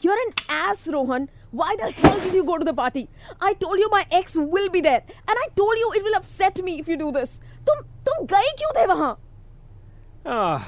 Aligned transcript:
You're 0.00 0.20
an 0.26 0.32
ass, 0.48 0.86
Rohan. 0.94 1.28
Why 1.50 1.74
the 1.80 1.90
hell 1.98 2.18
did 2.20 2.34
you 2.34 2.44
go 2.44 2.58
to 2.58 2.64
the 2.68 2.74
party? 2.78 3.02
I 3.40 3.52
told 3.64 3.78
you 3.78 3.88
my 3.90 4.04
ex 4.20 4.36
will 4.54 4.68
be 4.76 4.80
there, 4.86 5.02
and 5.28 5.42
I 5.42 5.46
told 5.60 5.82
you 5.82 5.92
it 5.98 6.02
will 6.08 6.16
upset 6.16 6.62
me 6.68 6.78
if 6.80 6.88
you 6.92 6.96
do 7.02 7.10
this. 7.18 7.36
तुम 7.68 7.82
तुम 8.08 8.26
गए 8.32 8.50
क्यों 8.62 8.72
थे 8.78 8.86
वहां? 8.92 9.12
Ah, 10.36 10.64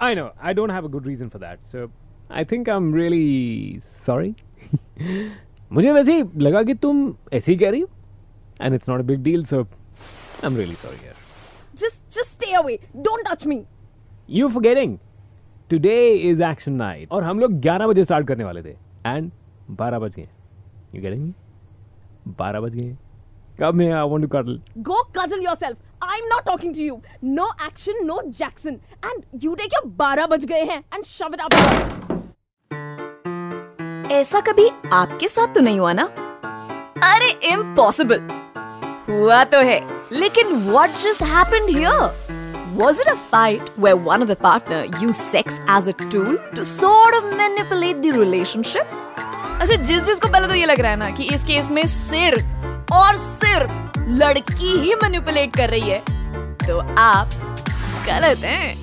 I 0.00 0.14
know. 0.14 0.30
I 0.50 0.54
don't 0.60 0.74
have 0.76 0.88
a 0.90 0.92
good 0.96 1.06
reason 1.12 1.30
for 1.34 1.42
that. 1.44 1.68
So 1.74 1.90
I 2.30 2.44
think 2.52 2.68
I'm 2.76 2.90
really 3.00 3.80
sorry. 3.84 4.34
मुझे 5.72 5.92
वैसे 5.92 6.14
ही 6.16 6.22
लगा 6.46 6.62
कि 6.62 6.74
तुम 6.86 7.14
ऐसे 7.32 7.52
ही 7.52 7.58
कह 7.58 7.70
रही 7.70 7.80
हो 7.80 7.88
and 8.62 8.74
it's 8.74 8.88
not 8.88 9.00
a 9.00 9.04
big 9.12 9.22
deal 9.22 9.44
so 9.44 9.60
I 9.62 10.46
am 10.46 10.56
really 10.56 10.74
sorry 10.84 11.06
यार 11.06 11.20
Just 11.80 12.02
just 12.14 12.34
stay 12.38 12.50
away. 12.58 12.72
Don't 13.04 13.28
touch 13.28 13.44
me. 13.52 13.58
You 14.30 14.48
forgetting 14.48 14.98
Today 15.69 15.95
is 16.29 16.43
action 16.43 16.73
night 16.73 17.11
और 17.11 17.23
हम 17.23 17.39
लोग 17.39 17.59
ग्यारह 17.61 17.87
बजे 17.87 18.03
स्टार्ट 18.03 18.27
करने 18.27 18.43
वाले 18.43 18.61
थे। 18.63 18.75
एंड 19.05 19.31
बारह 19.71 19.99
बज 19.99 20.15
गए। 20.15 20.27
यू 20.95 21.01
कहेंगे 21.01 21.33
बारह 22.39 22.59
बज 22.59 22.75
गए। 22.75 22.95
कब 23.59 23.73
मैं 23.75 23.91
I 23.91 24.09
want 24.09 24.21
to 24.21 24.27
cuddle 24.27 24.61
go 24.87 25.01
cuddle 25.17 25.41
yourself 25.43 25.77
I 26.03 26.19
am 26.19 26.27
not 26.29 26.45
talking 26.45 26.73
to 26.75 26.81
you 26.81 26.99
no 27.23 27.47
action 27.65 28.05
no 28.05 28.21
Jackson 28.39 28.73
and 29.05 29.43
you 29.43 29.55
take 29.55 29.73
your 29.73 29.85
बारह 29.97 30.25
बज 30.27 30.45
गए 30.45 30.63
हैं 30.63 30.79
एंड 30.93 31.03
शव 31.05 31.33
इट 31.33 31.41
अप 31.41 31.51
ऐसा 34.11 34.39
कभी 34.47 34.69
आपके 34.93 35.27
साथ 35.27 35.53
तो 35.55 35.61
नहीं 35.61 35.79
हुआ 35.79 35.93
ना? 35.93 36.03
अरे 37.05 37.29
इम्पॉसिबल 37.53 38.19
हुआ 39.09 39.43
तो 39.43 39.57
है। 39.61 39.79
लेकिन 40.11 40.53
what 40.69 40.89
just 41.03 41.23
happened 41.23 41.69
here 41.69 42.46
Was 42.76 42.98
it 42.98 43.06
a 43.06 43.16
fight 43.16 43.68
where 43.78 43.96
one 43.96 44.22
of 44.22 44.28
the 44.28 44.36
partner 44.36 44.84
used 45.00 45.20
sex 45.20 45.60
as 45.68 45.86
a 45.86 45.92
tool 45.92 46.36
to 46.54 46.64
sort 46.64 47.14
of 47.14 47.24
manipulate 47.36 48.02
the 48.02 48.12
relationship? 48.12 48.86
अच्छा 49.60 49.76
जिस 49.84 50.04
जिस 50.04 50.18
को 50.20 50.28
पहले 50.28 50.48
तो 50.48 50.54
ये 50.54 50.66
लग 50.66 50.80
रहा 50.80 50.90
है 50.90 50.96
ना 50.98 51.10
कि 51.16 51.24
इस 51.34 51.44
केस 51.44 51.70
में 51.70 51.86
सिर्फ 51.86 52.92
और 52.92 53.16
सिर्फ 53.16 53.98
लड़की 54.22 54.78
ही 54.80 54.94
मैनिपुलेट 55.02 55.56
कर 55.56 55.70
रही 55.70 55.90
है 55.90 55.98
तो 56.66 56.78
आप 57.08 57.30
गलत 58.08 58.44
हैं 58.44 58.80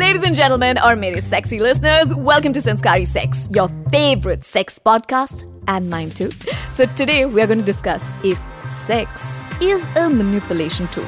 Ladies 0.00 0.22
and 0.22 0.36
gentlemen, 0.36 0.78
or 0.78 0.94
mere 0.96 1.20
sexy 1.20 1.58
listeners, 1.58 2.14
welcome 2.14 2.52
to 2.52 2.60
Sanskari 2.60 3.04
Sex, 3.04 3.48
your 3.56 3.68
favorite 3.90 4.44
sex 4.44 4.78
podcast, 4.78 5.42
and 5.66 5.90
mine 5.90 6.10
too. 6.10 6.30
So 6.76 6.86
today 7.00 7.26
we 7.26 7.42
are 7.42 7.48
going 7.48 7.58
to 7.58 7.64
discuss 7.64 8.04
if 8.22 8.38
sex 8.68 9.42
is 9.60 9.86
a 9.96 10.08
manipulation 10.08 10.86
tool. 10.88 11.04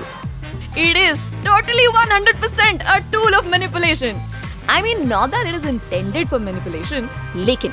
It 0.77 0.97
is 0.97 1.27
totally 1.45 1.87
100% 1.95 2.83
a 2.87 3.03
tool 3.11 3.35
of 3.35 3.47
manipulation. 3.47 4.21
I 4.69 4.83
mean, 4.83 5.09
not 5.09 5.31
that 5.33 5.47
it 5.47 5.55
is 5.55 5.65
intended 5.65 6.29
for 6.29 6.39
manipulation, 6.39 7.09
lekin 7.35 7.73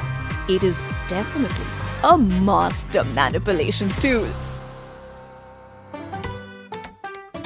it 0.50 0.64
is 0.64 0.82
definitely 1.08 1.66
a 2.04 2.18
master 2.18 3.04
manipulation 3.04 3.90
tool. 4.02 4.28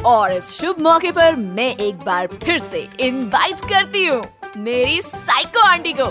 और 0.06 0.32
इस 0.34 0.50
शुभ 0.50 0.80
मौके 0.82 1.12
पर 1.12 1.36
मैं 1.36 1.76
एक 1.88 1.96
बार 2.06 2.28
फिर 2.44 2.60
से 2.60 2.88
invite 3.00 3.60
करती 3.70 4.06
हूँ 4.06 4.22
मेरी 4.58 5.02
साइको 5.02 5.60
आंटी 5.68 5.94
को 6.00 6.06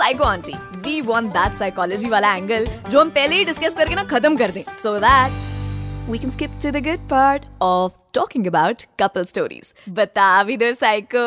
psycho 0.00 0.24
aunty 0.24 0.52
we 0.84 1.00
want 1.02 1.32
that 1.32 1.58
psychology 1.58 2.08
वाला 2.08 2.34
एंगल 2.36 2.66
जो 2.88 3.00
हम 3.00 3.10
पहले 3.10 3.36
ही 3.36 3.44
डिस्कस 3.44 3.74
करके 3.74 3.94
ना 3.94 4.04
खत्म 4.06 4.36
कर 4.36 4.50
दें 4.50 4.62
so 4.82 4.98
that 5.00 6.10
we 6.10 6.18
can 6.18 6.30
skip 6.30 6.58
to 6.62 6.70
the 6.70 6.82
good 6.84 7.08
part 7.10 7.44
of 7.62 7.94
talking 8.14 8.46
about 8.46 8.82
couple 9.00 9.24
stories 9.24 9.72
बता 9.98 10.42
भी 10.42 10.56
दो 10.56 10.72
साइको 10.74 11.24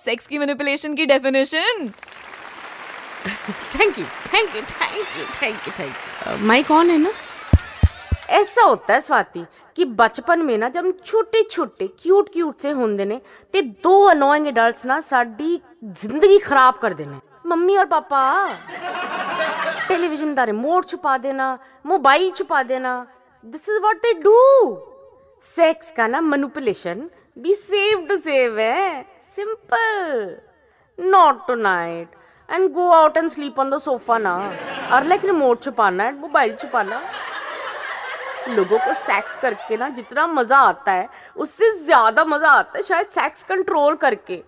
सेक्स 0.00 0.26
की 0.26 0.38
मैनिपुलेशन 0.38 0.94
की 0.94 1.06
definition 1.06 1.88
thank 3.26 3.98
you 3.98 4.04
thank 4.04 4.56
you 4.56 4.62
thank 4.62 5.16
you 5.16 5.26
thank 5.42 5.66
you 5.66 5.72
thank 5.72 5.98
you 6.28 6.46
my 6.46 6.62
कौन 6.62 6.90
है 6.90 6.98
ना 6.98 7.12
ऐसा 8.30 8.62
होता 8.62 8.94
है 8.94 9.00
स्वाति 9.00 9.44
कि 9.78 9.84
बचपन 9.84 10.42
में 10.42 10.56
ना 10.58 10.68
जब 10.68 10.84
हम 10.84 10.92
छोटे 11.06 11.42
छोटे 11.50 11.86
क्यूट 12.02 12.32
क्यूट 12.32 12.62
से 12.62 12.72
ਹੁੰਦੇ 12.72 13.04
ਨੇ 13.04 13.20
ਤੇ 13.54 13.60
ਦੋ 13.82 13.94
ਅਨੋਇੰਗ 14.10 14.46
ਐਡਲਟਸ 14.46 14.86
ਨਾ 14.86 15.00
ਸਾਡੀ 15.00 15.60
ਜ਼ਿੰਦਗੀ 16.00 16.38
ਖਰਾਬ 16.38 16.74
ਕਰ 16.82 16.94
ਦੇਣੇ 16.94 17.18
मम्मी 17.47 17.75
और 17.77 17.85
पापा। 17.85 18.21
टेलीविज़न 19.87 20.33
का 20.35 20.43
रिमोट 20.43 20.85
छुपा 20.85 21.17
देना, 21.17 21.57
मोबाइल 21.85 22.31
छुपा 22.31 22.61
देना। 22.63 22.95
This 23.45 23.69
is 23.69 23.79
what 23.81 23.97
they 23.97 24.13
do 24.13 24.33
sex 25.45 25.91
का 25.97 26.07
ना 26.07 26.21
manipulation 26.21 27.09
be 27.37 27.53
save 27.55 28.05
to 28.09 28.17
save 28.17 28.59
है। 28.59 29.01
Simple 29.35 30.35
not 30.99 31.45
tonight 31.55 32.15
and 32.49 32.71
go 32.73 32.89
out 32.91 33.17
and 33.17 33.29
sleep 33.29 33.59
on 33.59 33.69
the 33.69 33.77
sofa 33.79 34.17
ना। 34.17 34.35
और 34.93 35.03
लाइक 35.03 35.25
रिमोट 35.25 35.63
छुपाना 35.63 36.05
एंड 36.05 36.19
मोबाइल 36.19 36.55
छुपाना। 36.55 37.01
लोगों 38.49 38.77
को 38.79 38.93
सेक्स 38.95 39.37
करके 39.37 39.77
ना 39.77 39.89
जितना 39.89 40.27
मज़ा 40.27 40.57
आता 40.57 40.91
है, 40.91 41.07
उससे 41.35 41.71
ज़्यादा 41.77 42.23
मज़ा 42.25 42.49
आता 42.49 42.77
है 42.77 42.83
शायद 42.83 43.07
सेक्स 43.11 43.43
कंट्रोल 43.43 43.95
करके। 43.95 44.43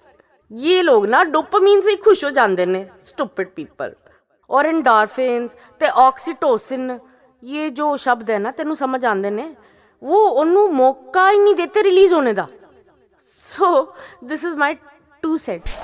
ये 0.51 0.81
लोग 0.81 1.05
ना 1.07 1.23
डोपामीन 1.23 1.81
से 1.81 1.95
खुश 2.03 2.23
हो 2.23 2.29
जाते 2.37 2.63
हैं 2.65 2.89
स्टूपिड 3.03 3.53
पीपल 3.55 3.93
और 4.49 4.65
एंडारफिन्स 4.65 5.51
ते 5.79 5.87
ऑक्सीटोसिन 6.03 6.99
ये 7.43 7.69
जो 7.69 7.95
शब्द 7.97 8.31
है 8.31 8.39
ना 8.39 8.51
तेन 8.51 8.73
समझ 8.75 9.03
आते 9.05 9.27
हैं 9.41 9.55
वो 10.01 10.27
ओनू 10.41 10.67
मौका 10.67 11.27
ही 11.29 11.37
नहीं 11.37 11.55
देते 11.55 11.81
रिलीज़ 11.81 12.13
होने 12.13 12.33
का 12.33 12.47
so 13.25 13.71
this 14.23 14.45
is 14.45 14.55
my 14.55 14.73
two 15.23 15.37
cents 15.37 15.77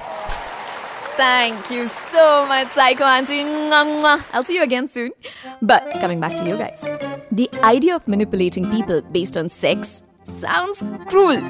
Thank 1.18 1.70
you 1.72 1.84
so 1.88 2.24
much, 2.48 2.72
Psycho 2.78 3.06
Auntie. 3.10 3.38
Mwah, 3.46 3.84
mwah. 3.90 4.16
I'll 4.34 4.44
see 4.44 4.58
you 4.58 4.64
again 4.64 4.90
soon. 4.90 5.14
But 5.62 5.88
coming 6.02 6.20
back 6.20 6.36
to 6.40 6.50
you 6.50 6.58
guys, 6.58 6.84
the 7.32 7.48
idea 7.64 7.96
of 7.96 8.12
manipulating 8.16 8.70
people 8.70 9.02
based 9.14 9.38
on 9.38 9.54
sex 9.58 9.96
sounds 10.26 10.84
cruel. 11.08 11.42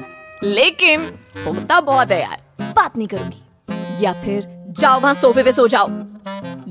Lekin, 0.54 1.12
hota 1.44 1.80
बहुत 1.82 2.12
hai 2.12 2.20
यार 2.20 2.45
बात 2.60 2.96
नहीं 2.96 3.08
करूँगी 3.08 4.04
या 4.04 4.12
फिर 4.22 4.46
जाओ 4.80 5.00
वहाँ 5.00 5.14
सोफे 5.14 5.42
पे 5.42 5.52
सो 5.52 5.66
जाओ 5.74 5.88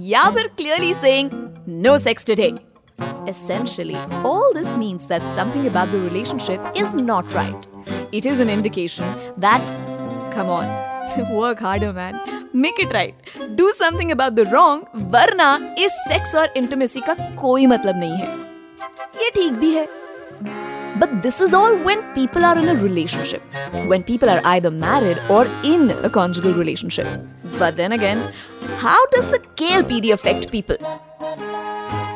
या 0.07 0.29
फिर 0.31 0.49
clearly 0.61 0.93
saying 0.93 1.29
no 1.85 1.97
sex 1.97 2.23
today. 2.23 2.53
Essentially, 3.27 3.95
all 4.23 4.53
this 4.53 4.67
means 4.81 5.07
that 5.07 5.23
something 5.37 5.65
about 5.67 5.91
the 5.91 5.99
relationship 5.99 6.81
is 6.81 6.93
not 6.95 7.33
right. 7.33 7.65
It 8.11 8.25
is 8.25 8.39
an 8.39 8.49
indication 8.49 9.15
that, 9.45 9.73
come 10.35 10.51
on, 10.57 10.69
work 11.35 11.59
harder, 11.59 11.91
man. 11.93 12.19
Make 12.53 12.79
it 12.79 12.93
right. 12.93 13.33
Do 13.55 13.71
something 13.79 14.11
about 14.11 14.35
the 14.35 14.45
wrong, 14.53 14.85
वरना 15.15 15.49
इस 15.79 15.97
sex 16.07 16.35
और 16.35 16.53
intimacy 16.57 17.01
का 17.09 17.15
कोई 17.41 17.65
मतलब 17.67 17.99
नहीं 17.99 18.17
है 18.17 18.33
ये 19.23 19.29
ठीक 19.35 19.53
भी 19.63 19.73
है 19.75 19.87
But 20.97 21.21
this 21.21 21.41
is 21.41 21.53
all 21.53 21.75
when 21.77 22.01
people 22.13 22.45
are 22.45 22.57
in 22.57 22.69
a 22.69 22.75
relationship. 22.75 23.41
When 23.85 24.01
people 24.01 24.29
are 24.29 24.41
either 24.45 24.71
married 24.71 25.19
or 25.29 25.45
in 25.63 25.91
a 25.91 26.09
conjugal 26.09 26.53
relationship. 26.53 27.07
But 27.59 27.75
then 27.75 27.91
again, 27.91 28.21
how 28.77 29.05
does 29.07 29.27
the 29.27 29.39
KLPD 29.57 30.13
affect 30.13 30.51
people? 30.51 30.77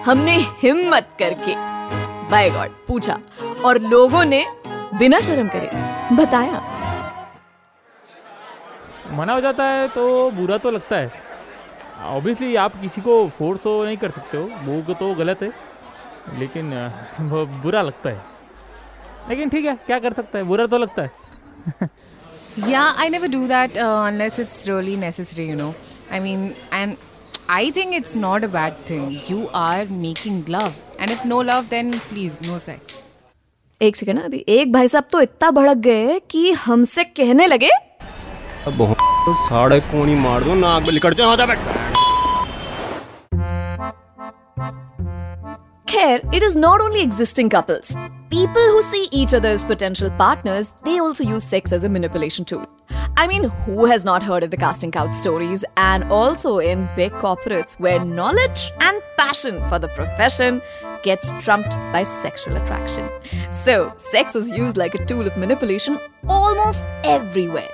हमने 0.06 0.36
हिम्मत 0.62 1.10
करके 1.20 1.56
बाय 2.30 2.50
गॉड 2.50 2.72
पूछा 2.88 3.20
और 3.66 3.80
लोगों 3.82 4.24
ने 4.26 4.44
बिना 5.00 5.20
शर्म 5.28 5.48
करे 5.56 5.70
बताया 6.16 6.62
मना 9.18 9.34
हो 9.34 9.42
जाता 9.42 9.64
है 9.64 9.88
तो 9.98 10.08
बुरा 10.32 10.58
तो 10.58 10.72
लगता 10.72 10.96
है 10.96 11.12
ऑब्वियसली 12.16 12.56
आप 12.64 12.82
किसी 12.82 13.02
को 13.02 13.28
फोर्स 13.38 13.64
तो 13.64 13.84
नहीं 13.86 13.98
कर 13.98 14.12
सकते 14.12 14.38
हो 14.38 14.50
वो 14.66 14.94
तो 14.94 15.14
गलत 15.16 15.42
है 15.44 15.52
लेकिन 16.40 16.72
बुरा 17.64 17.82
लगता 17.82 18.10
है 18.10 18.39
लेकिन 19.30 19.50
ठीक 19.50 19.66
है 19.66 19.76
क्या 19.88 20.00
कर 20.00 20.14
सकता 20.14 20.38
है? 20.38 20.44
बुरा 20.44 20.66
तो 20.66 20.78
लगता 20.78 21.02
है। 21.02 21.90
या 22.70 22.82
I 23.00 23.10
never 23.10 23.28
do 23.28 23.46
that 23.48 23.78
unless 23.78 24.40
it's 24.40 24.68
really 24.68 24.96
necessary 24.98 25.50
you 25.50 25.56
know 25.56 25.74
I 26.12 26.20
mean 26.20 26.54
and 26.74 26.96
I 27.50 27.72
think 27.72 27.94
it's 27.96 28.16
not 28.16 28.44
a 28.44 28.48
bad 28.48 28.74
thing 28.90 29.32
you 29.32 29.46
are 29.56 29.88
making 29.98 30.50
love 30.50 30.74
and 31.02 31.12
if 31.12 31.28
no 31.28 31.42
love 31.42 31.66
then 31.70 31.98
please 32.10 32.44
no 32.46 32.60
sex 32.60 33.04
एक 33.82 33.96
second 33.96 34.24
अभी 34.24 34.44
एक 34.50 34.72
भाई 34.74 34.88
साहब 34.88 35.08
तो 35.12 35.22
इतना 35.22 35.52
भड़क 35.52 35.78
गए 35.84 36.20
कि 36.30 36.52
हमसे 36.64 37.04
कहने 37.04 37.48
लगे। 37.48 37.70
साढ़े 39.50 39.80
कोनी 39.82 40.16
मार 40.16 40.44
दो 40.44 40.54
नाक 40.56 40.84
में 40.84 40.92
लिकड़ 40.92 41.14
जाओ 41.14 41.30
हाथ 41.30 41.48
बैठ। 41.48 41.89
Khair, 45.90 46.22
it 46.32 46.44
is 46.44 46.56
not 46.56 46.82
only 46.82 47.02
existing 47.02 47.50
couples. 47.50 47.96
People 48.30 48.62
who 48.62 48.84
see 48.84 49.08
each 49.12 49.34
other 49.34 49.50
as 49.50 49.66
potential 49.66 50.12
partners, 50.20 50.72
they 50.86 51.00
also 51.00 51.24
use 51.24 51.44
sex 51.44 51.72
as 51.72 51.84
a 51.84 51.90
manipulation 51.90 52.46
tool. 52.46 52.68
I 53.18 53.28
mean, 53.28 53.46
who 53.66 53.86
has 53.86 54.06
not 54.06 54.22
heard 54.22 54.44
of 54.44 54.52
the 54.52 54.58
casting 54.58 54.92
couch 54.92 55.14
stories? 55.14 55.66
And 55.78 56.04
also 56.12 56.60
in 56.60 56.88
big 56.96 57.12
corporates 57.14 57.80
where 57.80 58.06
knowledge 58.06 58.72
and 58.82 59.02
passion 59.18 59.68
for 59.68 59.80
the 59.80 59.88
profession 59.88 60.62
gets 61.02 61.34
trumped 61.44 61.76
by 61.92 62.04
sexual 62.04 62.56
attraction. 62.58 63.10
So, 63.52 63.92
sex 63.98 64.36
is 64.36 64.52
used 64.52 64.78
like 64.78 64.94
a 64.94 65.04
tool 65.08 65.26
of 65.26 65.38
manipulation 65.38 66.00
almost 66.28 66.86
everywhere. 67.04 67.72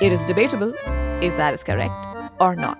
It 0.00 0.14
is 0.14 0.24
debatable 0.24 0.72
if 1.20 1.36
that 1.36 1.52
is 1.52 1.62
correct 1.62 2.19
or 2.39 2.55
not. 2.55 2.79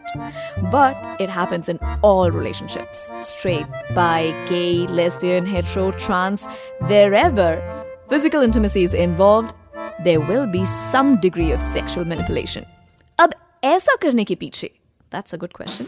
But 0.71 1.21
it 1.21 1.29
happens 1.29 1.69
in 1.69 1.79
all 2.03 2.31
relationships 2.31 3.11
straight, 3.19 3.67
bi, 3.93 4.33
gay, 4.49 4.87
lesbian, 4.87 5.45
hetero, 5.45 5.91
trans, 5.93 6.47
wherever 6.81 7.49
physical 8.09 8.41
intimacy 8.41 8.83
is 8.83 8.93
involved, 8.93 9.53
there 10.03 10.19
will 10.21 10.47
be 10.47 10.65
some 10.65 11.19
degree 11.19 11.51
of 11.51 11.61
sexual 11.61 12.05
manipulation. 12.05 12.65
अब 13.19 13.33
ऐसा 13.63 13.95
करने 14.01 14.23
के 14.23 14.35
पीछे 14.35 14.67
that's 15.11 15.33
a 15.33 15.37
good 15.37 15.53
question 15.55 15.85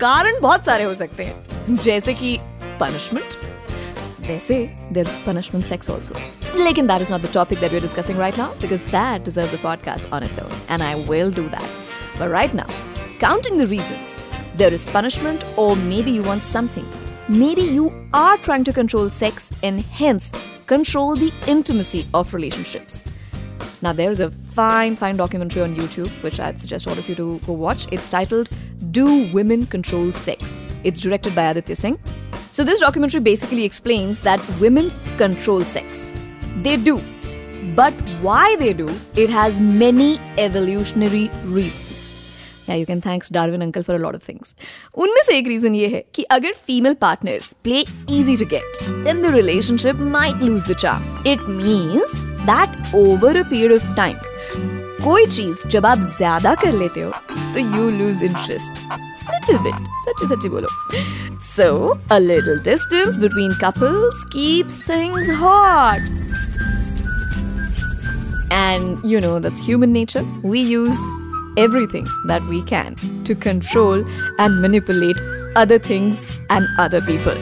कारण 0.00 0.40
बहुत 0.40 0.64
सारे 0.64 0.84
हो 0.84 0.94
सकते 0.94 1.24
हैं 1.24 1.76
जैसे 1.76 2.14
कि 2.14 2.36
पनिशमेंट 2.80 3.36
वैसे 4.28 4.56
there 4.92 5.06
is 5.06 5.16
punishment 5.26 5.64
sex 5.66 5.90
also 5.90 6.14
लेकिन 6.64 6.86
that 6.86 7.02
is 7.02 7.12
not 7.12 7.22
the 7.22 7.32
topic 7.34 7.60
that 7.60 7.70
we 7.70 7.76
are 7.76 7.82
discussing 7.82 8.18
right 8.18 8.38
now 8.38 8.54
because 8.62 8.80
that 8.90 9.24
deserves 9.24 9.54
a 9.54 9.62
podcast 9.62 10.12
on 10.12 10.24
its 10.24 10.42
own 10.42 10.58
and 10.70 10.82
I 10.82 11.04
will 11.10 11.34
do 11.34 11.48
that 11.48 12.18
but 12.20 12.28
right 12.30 12.54
now 12.54 12.87
counting 13.19 13.57
the 13.57 13.67
reasons 13.67 14.23
there 14.55 14.73
is 14.73 14.85
punishment 14.87 15.45
or 15.57 15.75
maybe 15.75 16.11
you 16.11 16.23
want 16.23 16.41
something 16.41 16.85
maybe 17.27 17.61
you 17.61 17.85
are 18.13 18.37
trying 18.37 18.63
to 18.63 18.73
control 18.73 19.09
sex 19.09 19.51
and 19.61 19.81
hence 19.81 20.31
control 20.65 21.15
the 21.15 21.31
intimacy 21.47 22.07
of 22.13 22.33
relationships 22.33 23.05
now, 23.81 23.93
there's 23.93 24.19
a 24.19 24.29
fine, 24.29 24.95
fine 24.95 25.15
documentary 25.15 25.61
on 25.61 25.73
YouTube, 25.75 26.09
which 26.21 26.39
I'd 26.39 26.59
suggest 26.59 26.87
all 26.87 26.97
of 26.97 27.07
you 27.07 27.15
to 27.15 27.39
go 27.45 27.53
watch. 27.53 27.87
It's 27.93 28.09
titled 28.09 28.49
Do 28.91 29.31
Women 29.31 29.65
Control 29.67 30.11
Sex? 30.11 30.61
It's 30.83 30.99
directed 30.99 31.33
by 31.33 31.43
Aditya 31.51 31.75
Singh. 31.77 31.99
So, 32.51 32.63
this 32.63 32.81
documentary 32.81 33.21
basically 33.21 33.63
explains 33.63 34.19
that 34.21 34.41
women 34.59 34.91
control 35.17 35.63
sex. 35.63 36.11
They 36.61 36.75
do. 36.75 36.99
But 37.75 37.93
why 38.21 38.55
they 38.57 38.73
do, 38.73 38.89
it 39.15 39.29
has 39.29 39.61
many 39.61 40.19
evolutionary 40.37 41.29
reasons. 41.45 42.08
Yeah, 42.69 42.75
you 42.75 42.85
can 42.85 43.01
thanks 43.01 43.29
Darwin 43.29 43.63
uncle 43.63 43.81
for 43.83 43.95
a 43.95 43.99
lot 43.99 44.15
of 44.15 44.23
things. 44.23 44.55
उनमें 44.95 45.21
से 45.25 45.37
एक 45.37 45.47
reason 45.47 45.75
ये 45.75 45.87
है 45.87 46.03
कि 46.15 46.23
अगर 46.31 46.53
female 46.67 46.93
partners 47.01 47.53
play 47.63 47.79
easy 48.17 48.35
to 48.35 48.45
get 48.53 48.83
then 49.05 49.21
the 49.21 49.33
relationship 49.35 50.01
might 50.17 50.43
lose 50.43 50.69
the 50.69 50.75
charm 50.77 51.23
it 51.31 51.47
means 51.49 52.23
that 52.49 52.95
over 52.95 53.37
a 53.37 53.43
period 53.49 53.73
of 53.73 53.95
time 53.95 54.17
कोई 55.03 55.25
चीज़ 55.25 55.67
जब 55.67 55.85
आप 55.85 56.01
ज़्यादा 56.17 56.55
कर 56.63 56.73
लेते 56.79 57.01
हो 57.01 57.11
तो 57.53 57.59
you 57.75 57.89
lose 57.99 58.23
interest 58.23 58.83
little 59.29 59.59
bit 59.65 59.87
सच्ची 60.05 60.27
सच्ची 60.27 60.49
बोलो 60.49 60.67
so 61.45 61.65
a 62.11 62.19
little 62.19 62.59
distance 62.67 63.17
between 63.23 63.51
couples 63.63 64.23
keeps 64.35 64.77
things 64.89 65.29
hot 65.41 65.99
and 68.51 69.03
you 69.13 69.21
know 69.21 69.39
that's 69.39 69.65
human 69.69 69.93
nature 69.93 70.23
we 70.43 70.61
use 70.61 71.01
everything 71.56 72.06
that 72.26 72.42
we 72.44 72.62
can 72.62 72.96
to 73.24 73.34
control 73.36 74.04
and 74.38 74.60
manipulate 74.60 75.16
other 75.56 75.78
things 75.80 76.26
and 76.50 76.66
other 76.78 77.00
people. 77.02 77.38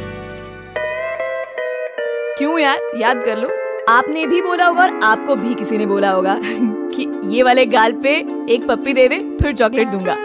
क्यों 2.39 2.59
यार 2.59 2.81
याद 2.97 3.23
कर 3.25 3.39
लो 3.39 3.49
आपने 3.89 4.27
भी 4.27 4.41
बोला 4.43 4.67
होगा 4.67 4.83
और 4.83 5.01
आपको 5.05 5.37
भी 5.37 5.55
किसी 5.55 5.79
ने 5.79 5.87
बोला 5.87 6.11
होगा 6.11 6.39
कि 6.43 7.07
ये 7.35 7.43
वाले 7.43 7.67
गाल 7.67 7.93
पे 8.03 8.15
एक 8.55 8.67
पप्पी 8.69 8.93
दे 8.95 9.09
दे 9.09 9.19
फिर 9.43 9.55
चॉकलेट 9.55 9.89
दूंगा 9.89 10.17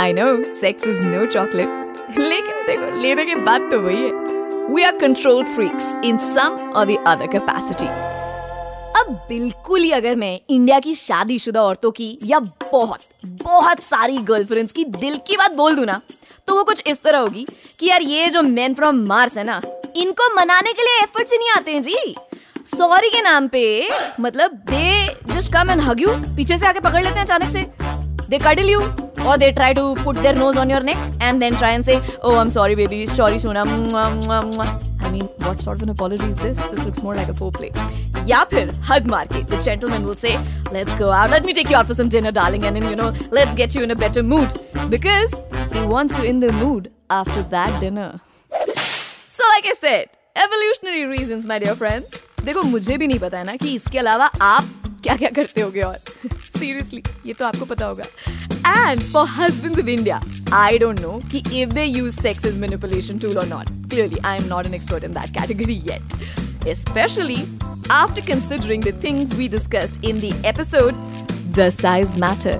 I 0.00 0.12
know 0.12 0.26
sex 0.60 0.86
is 0.86 1.00
no 1.04 1.24
chocolate 1.26 2.18
लेकिन 2.18 2.66
देखो 2.66 3.00
लेने 3.02 3.24
के 3.24 3.34
बाद 3.44 3.70
तो 3.70 3.80
वही 3.80 4.02
है 4.02 4.10
we 4.74 4.82
are 4.82 4.98
control 4.98 5.42
freaks 5.54 5.96
in 6.04 6.18
some 6.34 6.58
और 6.74 6.86
द 6.86 6.98
अदर 7.06 7.26
कैपेसिटी 7.32 7.86
अब 7.86 8.17
बिल्कुल 9.29 9.81
ही 9.81 9.91
अगर 9.91 10.15
मैं 10.15 10.39
इंडिया 10.49 10.79
की 10.79 10.93
शादीशुदा 10.95 11.61
औरतों 11.61 11.91
की 11.91 12.17
या 12.25 12.39
बहुत 12.39 12.99
बहुत 13.43 13.79
सारी 13.83 14.17
गर्लफ्रेंड्स 14.23 14.71
की 14.71 14.85
दिल 14.85 15.17
की 15.27 15.37
बात 15.37 15.55
बोल 15.55 15.75
दू 15.75 15.85
ना 15.85 15.99
तो 16.47 16.55
वो 16.55 16.63
कुछ 16.63 16.83
इस 16.87 17.01
तरह 17.03 17.19
होगी 17.19 17.45
कि 17.79 17.87
यार 17.87 18.01
ये 18.01 18.27
जो 18.29 18.41
मैन 18.43 18.73
फ्रॉम 18.73 19.03
मार्स 19.07 19.37
है 19.37 19.43
ना, 19.43 19.61
इनको 19.97 20.33
मनाने 20.35 20.73
के 20.73 20.83
लिए 20.83 21.01
एफर्ट्स 21.03 21.31
ही 21.31 21.37
नहीं 21.37 21.49
आते 21.57 21.71
हैं, 21.71 21.81
जी। 21.81 22.15
सॉरी 22.67 23.09
के 23.09 23.21
नाम 23.21 23.47
पे 23.47 23.89
मतलब 24.19 24.51
they 24.69 25.33
just 25.33 25.53
come 25.53 25.69
and 25.71 25.81
hug 25.81 26.01
you 26.01 26.09
पीछे 26.35 26.57
से 26.57 26.67
आके 26.67 26.79
पकड़ 26.79 27.03
लेते 27.03 27.15
हैं 27.15 27.25
अचानक 27.25 27.49
से। 27.49 27.65
दे 28.29 28.37
कडल 28.39 28.69
यू 28.69 28.79
और 28.79 29.37
they 29.37 29.51
try 29.51 29.73
to 29.73 29.93
put 30.03 30.17
their 30.17 30.35
nose 30.35 30.57
on 30.59 30.71
your 30.71 30.83
neck 30.83 30.97
and 31.21 31.39
then 31.39 31.57
try 31.57 31.73
and 31.73 31.83
say 31.85 31.95
oh 31.95 32.31
I 32.31 32.41
am 32.41 32.49
sorry 32.49 32.75
baby 32.75 33.05
sorry 33.07 33.39
सोना 33.39 33.61
I 33.61 35.11
mean 35.11 35.27
what 35.41 35.61
sort 35.61 35.79
of 35.79 35.83
an 35.83 35.95
apology 35.95 36.27
is 36.27 36.39
this 36.41 36.57
this 36.65 36.83
looks 36.85 37.03
more 37.03 37.15
like 37.15 37.29
a 37.29 37.37
foreplay 37.57 37.69
Ya 38.29 38.39
phir, 38.45 38.63
hug 38.87 39.07
market. 39.07 39.47
The 39.47 39.59
gentleman 39.63 40.03
will 40.05 40.15
say, 40.15 40.31
Let's 40.71 40.93
go 40.95 41.09
out. 41.09 41.31
Let 41.31 41.45
me 41.45 41.53
take 41.53 41.69
you 41.69 41.75
out 41.75 41.87
for 41.87 41.95
some 41.95 42.09
dinner, 42.09 42.31
darling. 42.31 42.63
And 42.63 42.75
then, 42.75 42.87
you 42.87 42.95
know, 42.95 43.11
let's 43.31 43.55
get 43.55 43.73
you 43.73 43.81
in 43.81 43.89
a 43.89 43.95
better 43.95 44.21
mood. 44.21 44.53
Because 44.89 45.33
he 45.73 45.81
wants 45.83 46.15
you 46.17 46.25
in 46.25 46.39
the 46.39 46.51
mood 46.53 46.91
after 47.09 47.41
that 47.53 47.79
dinner. 47.81 48.21
So, 49.29 49.43
like 49.55 49.65
I 49.65 49.73
said, 49.79 50.09
evolutionary 50.35 51.05
reasons, 51.05 51.47
my 51.47 51.57
dear 51.59 51.75
friends. 51.75 52.19
देखो 52.43 52.61
मुझे 52.63 52.97
भी 52.97 53.07
नहीं 53.07 53.19
पता 53.19 53.37
है 53.37 53.43
ना 53.45 53.55
कि 53.61 53.73
इसके 53.75 53.99
अलावा 53.99 54.25
आप 54.41 54.67
क्या 55.03 55.15
क्या 55.17 55.29
करते 55.35 55.61
होगे 55.61 55.81
और 55.81 55.97
सीरियसली 56.57 57.01
ये 57.25 57.33
तो 57.39 57.45
आपको 57.45 57.65
पता 57.65 57.85
होगा 57.85 58.03
and 58.67 59.01
for 59.13 59.27
husbands 59.37 59.79
of 59.79 59.89
India 59.89 60.21
I 60.57 60.77
don't 60.83 60.99
know 61.01 61.19
कि 61.31 61.43
if 61.61 61.73
they 61.73 61.83
use 61.85 62.19
sex 62.19 62.45
is 62.45 62.59
manipulation 62.59 63.19
tool 63.19 63.37
और 63.39 63.47
not 63.47 63.69
clearly 63.89 64.19
I 64.25 64.37
am 64.37 64.47
not 64.49 64.65
an 64.65 64.73
expert 64.73 65.03
in 65.03 65.13
that 65.13 65.33
category 65.39 65.81
yet 65.89 66.47
especially 66.67 67.47
after 67.89 68.21
considering 68.21 68.79
the 68.81 68.91
things 68.91 69.33
we 69.35 69.47
discussed 69.47 69.97
in 70.03 70.19
the 70.19 70.31
episode 70.43 70.95
Does 71.51 71.75
Size 71.75 72.17
Matter? 72.23 72.57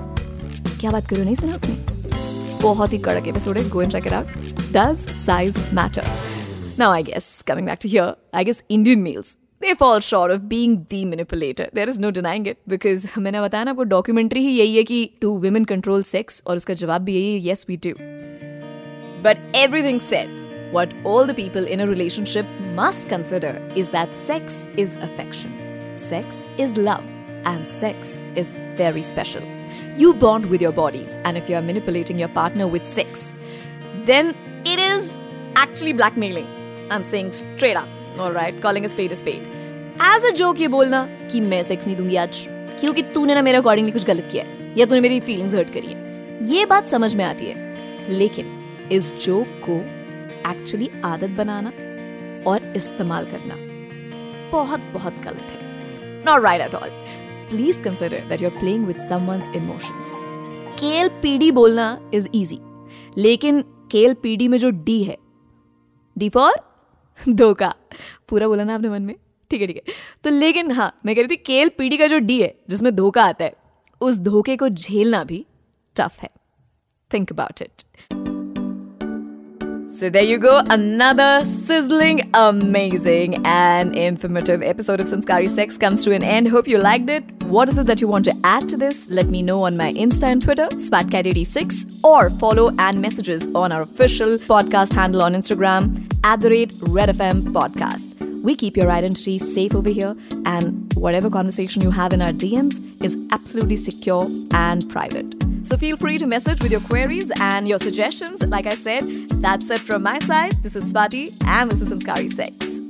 क्या 0.79 0.91
बात 0.91 1.07
करो 1.09 1.23
नहीं 1.23 1.35
सुना 1.35 1.53
आपने 1.53 2.61
बहुत 2.61 2.93
ही 2.93 2.97
कड़क 3.07 3.27
episode 3.27 3.57
है 3.57 3.69
go 3.69 3.81
and 3.81 3.91
check 3.91 4.07
it 4.07 4.13
out 4.13 4.27
does 4.77 5.05
size 5.25 5.57
matter 5.75 6.17
Now, 6.79 6.87
I 6.95 7.01
guess, 7.07 7.25
coming 7.47 7.65
back 7.69 7.79
to 7.83 7.89
here, 7.93 8.15
I 8.33 8.43
guess 8.49 8.63
Indian 8.75 9.01
males 9.05 9.31
they 9.63 9.73
fall 9.73 9.99
short 9.99 10.31
of 10.31 10.47
being 10.47 10.75
the 10.89 11.03
manipulator. 11.05 11.65
There 11.73 11.89
is 11.93 11.99
no 11.99 12.11
denying 12.17 12.45
it 12.51 12.59
because 12.73 13.07
मैंने 13.17 13.41
बताया 13.41 13.63
ना 13.63 13.71
आपको 13.71 13.83
documentary 13.93 14.41
ही 14.45 14.57
यही 14.59 14.75
है 14.77 14.83
कि 14.83 14.99
to 15.21 15.33
women 15.45 15.69
control 15.71 16.05
sex 16.11 16.41
और 16.47 16.55
उसका 16.55 16.73
जवाब 16.83 17.01
भी 17.09 17.15
यही 17.15 17.39
है 17.39 17.53
yes 17.53 17.65
we 17.71 17.79
do. 17.87 17.93
But 19.25 19.41
everything 19.63 19.99
said, 20.11 20.38
what 20.70 20.92
all 21.04 21.26
the 21.26 21.34
people 21.34 21.66
in 21.66 21.80
a 21.80 21.86
relationship 21.86 22.46
must 22.74 23.08
consider 23.08 23.52
is 23.74 23.88
that 23.90 24.14
sex 24.14 24.68
is 24.76 24.96
affection, 24.96 25.52
sex 25.94 26.48
is 26.58 26.76
love, 26.76 27.04
and 27.44 27.68
sex 27.68 28.22
is 28.36 28.56
very 28.76 29.02
special. 29.02 29.42
You 29.96 30.14
bond 30.14 30.46
with 30.46 30.60
your 30.60 30.72
bodies, 30.72 31.16
and 31.24 31.36
if 31.36 31.48
you 31.48 31.56
are 31.56 31.62
manipulating 31.62 32.18
your 32.18 32.28
partner 32.28 32.66
with 32.66 32.84
sex, 32.84 33.34
then 34.04 34.34
it 34.64 34.78
is 34.78 35.18
actually 35.56 35.92
blackmailing. 35.92 36.48
I'm 36.90 37.04
saying 37.04 37.32
straight 37.32 37.76
up. 37.76 37.88
Right 38.18 38.62
calling 38.62 38.84
a 38.84 38.88
spade 38.88 39.12
a 39.12 39.16
spade. 39.16 39.44
As 40.02 40.24
a 40.24 40.30
joke 40.36 40.60
ये 40.60 40.68
बोलना 40.68 41.06
कि 41.32 41.40
मैं 41.40 41.62
sex 41.62 41.86
नहीं 41.86 41.96
दूंगी 41.96 42.16
आज 42.16 42.46
क्योंकि 42.80 43.02
तूने 43.14 43.34
ना 43.34 43.42
मेरे 43.42 43.58
अकॉर्डिंगली 43.58 43.92
कुछ 43.92 44.04
गलत 44.04 44.28
किया 44.30 44.44
है 44.44 44.72
या 44.78 44.86
तूने 44.86 45.00
मेरी 45.00 45.20
फीलिंग्स 45.28 45.54
हर्ट 45.54 45.72
करी 45.74 45.92
है 45.92 46.48
ये 46.52 46.64
बात 46.66 46.86
समझ 46.88 47.14
में 47.14 47.24
आती 47.24 47.46
है 47.46 48.18
लेकिन 48.18 48.88
इस 48.92 49.12
जोक 49.24 49.48
को 49.68 49.78
एक्चुअली 50.47 50.89
आदत 51.05 51.29
बनाना 51.29 51.69
और 52.49 52.73
इस्तेमाल 52.75 53.25
करना। 53.25 53.55
बहुत 54.51 54.79
बहुत 54.93 55.13
गलत 55.13 55.49
है। 55.51 56.23
Not 56.25 56.43
right 56.43 56.61
at 56.61 56.75
all 56.75 56.89
please 57.49 57.81
consider 57.81 58.25
that 58.29 58.41
you 58.41 58.49
are 58.49 58.59
playing 58.59 58.85
with 58.85 58.97
someone's 59.09 59.49
emotions 59.55 60.21
KL 60.79 61.09
PD 61.21 61.51
बोलना 61.51 61.87
इज़ 62.13 62.27
इजी 62.33 62.59
लेकिन 63.17 63.61
केल 63.91 64.13
पीडी 64.13 64.47
में 64.47 64.57
जो 64.57 64.69
डी 64.69 65.03
है 65.03 65.17
डी 66.17 66.29
फॉर 66.29 66.53
धोखा। 67.29 67.73
पूरा 68.29 68.47
बोला 68.47 68.63
ना 68.63 68.75
आपने 68.75 68.89
मन 68.89 69.01
में? 69.01 69.15
ठीक 69.51 69.61
है 69.61 69.67
ठीक 69.67 69.75
है। 69.75 69.93
तो 70.23 70.29
लेकिन 70.29 70.71
हाँ 70.71 70.91
मैं 71.05 71.15
कह 71.15 71.21
रही 71.21 71.27
थी 71.27 71.35
केल 71.35 71.69
पीढ़ी 71.77 71.97
का 71.97 72.07
जो 72.07 72.19
डी 72.19 72.41
है, 72.41 72.53
जिसमें 72.69 72.95
धोखा 72.95 73.23
आता 73.23 73.45
है, 73.45 73.53
उस 74.01 74.19
धोखे 74.19 74.55
को 74.57 74.69
झेलना 74.69 75.23
भी 75.23 75.45
टफ 75.95 76.19
है। 76.21 76.29
Think 77.11 77.31
about 77.31 77.61
it 77.61 77.83
So 79.89 80.07
there 80.07 80.23
you 80.23 80.37
go, 80.37 80.61
another 80.69 81.43
sizzling, 81.43 82.29
amazing, 82.35 83.43
and 83.43 83.95
informative 83.95 84.61
episode 84.61 84.99
of 84.99 85.07
Sanskari 85.07 85.49
Sex 85.49 85.79
comes 85.79 86.03
to 86.03 86.13
an 86.13 86.21
end. 86.21 86.47
Hope 86.47 86.67
you 86.67 86.77
liked 86.77 87.09
it. 87.09 87.23
What 87.45 87.69
is 87.69 87.79
it 87.79 87.87
that 87.87 87.99
you 87.99 88.07
want 88.07 88.25
to 88.25 88.35
add 88.43 88.69
to 88.69 88.77
this? 88.77 89.09
Let 89.09 89.29
me 89.29 89.41
know 89.41 89.63
on 89.63 89.75
my 89.75 89.91
Insta 89.93 90.25
and 90.25 90.43
Twitter, 90.43 90.67
SpatCat86, 90.67 92.03
or 92.03 92.29
follow 92.29 92.71
and 92.77 93.01
messages 93.01 93.47
on 93.55 93.71
our 93.71 93.81
official 93.81 94.37
podcast 94.37 94.93
handle 94.93 95.23
on 95.23 95.33
Instagram, 95.33 96.05
at 96.23 96.39
the 96.41 96.51
rate 96.51 96.75
Red 96.81 97.09
FM 97.09 97.47
Podcast. 97.47 98.13
We 98.43 98.55
keep 98.55 98.77
your 98.77 98.91
identity 98.91 99.39
safe 99.39 99.73
over 99.73 99.89
here, 99.89 100.15
and 100.45 100.93
whatever 100.93 101.31
conversation 101.31 101.81
you 101.81 101.89
have 101.89 102.13
in 102.13 102.21
our 102.21 102.31
DMs 102.31 102.79
is 103.03 103.17
absolutely 103.31 103.77
secure 103.77 104.27
and 104.51 104.87
private. 104.87 105.48
So 105.61 105.77
feel 105.77 105.97
free 105.97 106.17
to 106.17 106.25
message 106.25 106.61
with 106.61 106.71
your 106.71 106.81
queries 106.81 107.31
and 107.39 107.67
your 107.67 107.79
suggestions. 107.79 108.41
Like 108.45 108.65
I 108.65 108.75
said, 108.75 109.29
that's 109.41 109.69
it 109.69 109.79
from 109.79 110.03
my 110.03 110.19
side. 110.19 110.61
This 110.63 110.75
is 110.75 110.91
Swati, 110.91 111.35
and 111.45 111.71
this 111.71 111.81
is 111.81 111.89
Sanskari 111.89 112.29
Sex. 112.29 112.81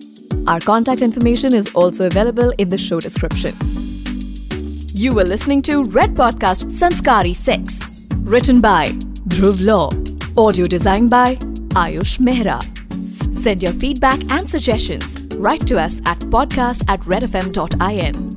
Our 0.47 0.59
contact 0.59 1.01
information 1.01 1.53
is 1.53 1.69
also 1.73 2.05
available 2.07 2.53
in 2.57 2.69
the 2.69 2.77
show 2.77 2.99
description. 2.99 3.55
You 4.93 5.13
were 5.13 5.23
listening 5.23 5.61
to 5.63 5.83
Red 5.83 6.13
Podcast 6.15 6.71
Sanskari 6.71 7.35
Sex, 7.35 8.07
written 8.23 8.61
by 8.61 8.89
Dhruv 9.29 9.65
Law, 9.65 9.89
audio 10.41 10.67
designed 10.67 11.09
by 11.09 11.35
Ayush 11.75 12.19
Mehra. 12.19 12.59
Send 13.33 13.63
your 13.63 13.73
feedback 13.73 14.19
and 14.29 14.49
suggestions 14.49 15.19
right 15.35 15.65
to 15.67 15.79
us 15.79 16.01
at 16.05 16.19
podcast 16.19 16.83
at 16.87 16.99
redfm.in. 17.01 18.28